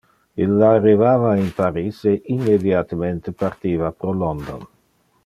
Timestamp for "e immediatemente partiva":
2.13-3.91